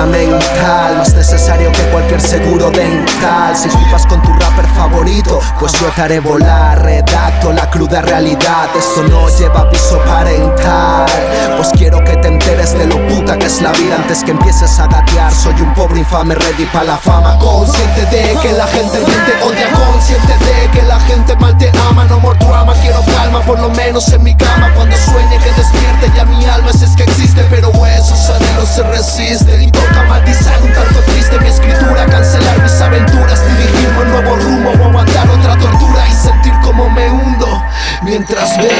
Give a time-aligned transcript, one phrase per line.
[0.00, 3.56] fundamental, más necesario que cualquier seguro dental.
[3.56, 6.82] Si flipas con tu rapper favorito, pues yo te volar.
[6.82, 11.06] Redacto la cruda realidad, esto no lleva aviso parental.
[11.56, 14.78] Pues quiero que te enteres de lo puta que es la vida antes que empieces
[14.78, 15.32] a gatear.
[15.32, 19.44] Soy un pobre infame ready para la fama, consciente de que la gente bien te
[19.44, 22.04] odia, consciente de que la gente mal te ama.
[22.04, 24.72] No more drama, quiero calma, por lo menos en mi cama.
[24.74, 26.24] Cuando sueñe que despierte ya
[28.80, 34.10] se resisten y toca matizar un tanto triste mi escritura, cancelar mis aventuras, dirigirme un
[34.10, 37.62] nuevo rumbo o aguantar otra tortura y sentir como me hundo
[38.02, 38.70] mientras veo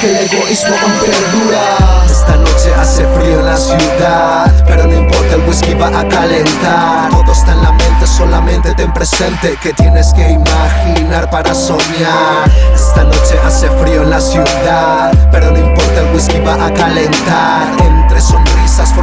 [0.00, 2.04] que el egoísmo aún perdura.
[2.06, 7.10] Esta noche hace frío en la ciudad, pero no importa, el whisky va a calentar.
[7.10, 12.50] Todo está en la mente, solamente ten presente que tienes que imaginar para soñar.
[12.74, 17.66] Esta noche hace frío en la ciudad, pero no importa, el whisky va a calentar.
[17.82, 18.41] Entre sonrisas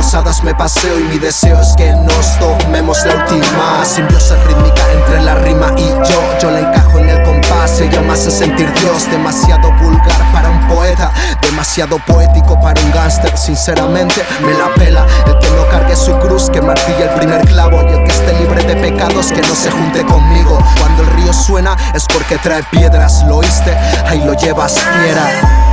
[0.01, 5.21] forzadas me paseo y mi deseo es que nos tomemos la última simbiosis rítmica entre
[5.21, 6.39] la rima y yo.
[6.41, 10.67] Yo la encajo en el compás, ella me hace sentir Dios, demasiado vulgar para un
[10.69, 13.37] poeta, demasiado poético para un gángster.
[13.37, 17.81] Sinceramente, me la pela el que no cargue su cruz, que martille el primer clavo
[17.89, 20.59] y el que esté libre de pecados, que no se junte conmigo.
[20.79, 25.68] Cuando el río suena es porque trae piedras, lo oíste, ahí lo llevas fiera.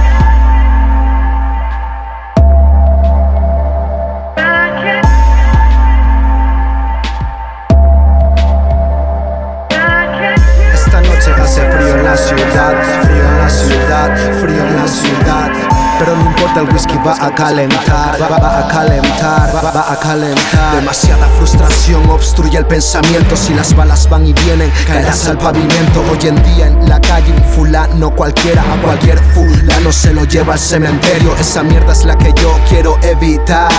[13.02, 15.50] Frío en la ciudad, frío en la ciudad.
[15.98, 19.98] Pero no importa, el whisky va a calentar, va, va a calentar, va, va a
[19.98, 20.74] calentar.
[20.74, 23.34] Demasiada frustración obstruye el pensamiento.
[23.34, 26.04] Si las balas van y vienen, caerás al pavimento.
[26.10, 30.52] Hoy en día en la calle, un fulano cualquiera, a cualquier fulano se lo lleva
[30.54, 31.34] al cementerio.
[31.40, 33.70] Esa mierda es la que yo quiero evitar.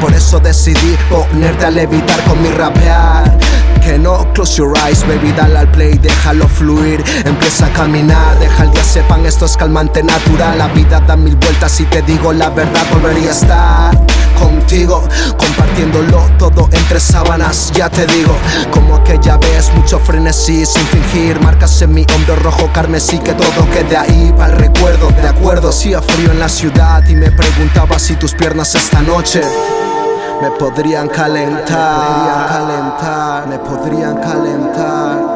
[0.00, 3.47] Por eso decidí ponerte a levitar con mi rapear
[3.96, 7.02] no Close your eyes, baby, dale al play, déjalo fluir.
[7.24, 11.36] Empieza a caminar, deja el día sepan Esto es calmante natural, la vida da mil
[11.36, 14.06] vueltas Y te digo la verdad, volvería a estar
[14.38, 15.02] contigo
[15.36, 18.36] Compartiéndolo todo entre sábanas, ya te digo.
[18.72, 21.40] Como aquella vez, mucho frenesí sin fingir.
[21.40, 25.08] Marcas en mi hombro rojo carmesí Que todo quede ahí para el recuerdo.
[25.22, 29.42] De acuerdo, hacía frío en la ciudad Y me preguntaba si tus piernas esta noche
[30.40, 35.27] me podrían calentar, me podrían calentar, me podrían calentar.